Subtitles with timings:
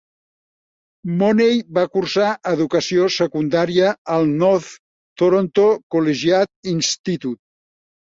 [1.19, 4.73] Money va cursar educació secundària al North
[5.25, 7.41] Toronto Collegiate Institute.